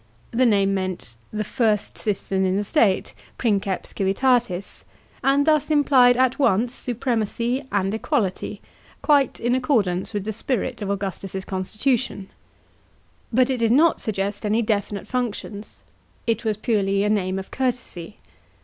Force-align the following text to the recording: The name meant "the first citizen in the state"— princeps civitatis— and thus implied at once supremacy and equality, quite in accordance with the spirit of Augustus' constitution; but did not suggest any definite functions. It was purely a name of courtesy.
The 0.31 0.47
name 0.47 0.73
meant 0.73 1.15
"the 1.31 1.43
first 1.43 1.95
citizen 1.95 2.43
in 2.43 2.57
the 2.57 2.63
state"— 2.63 3.13
princeps 3.37 3.93
civitatis— 3.93 4.83
and 5.23 5.45
thus 5.45 5.69
implied 5.69 6.17
at 6.17 6.39
once 6.39 6.73
supremacy 6.73 7.63
and 7.71 7.93
equality, 7.93 8.61
quite 9.03 9.39
in 9.39 9.53
accordance 9.53 10.11
with 10.11 10.23
the 10.23 10.33
spirit 10.33 10.81
of 10.81 10.89
Augustus' 10.89 11.45
constitution; 11.45 12.31
but 13.31 13.45
did 13.45 13.69
not 13.69 14.01
suggest 14.01 14.43
any 14.43 14.63
definite 14.63 15.07
functions. 15.07 15.83
It 16.25 16.43
was 16.43 16.57
purely 16.57 17.03
a 17.03 17.07
name 17.09 17.37
of 17.37 17.51
courtesy. 17.51 18.17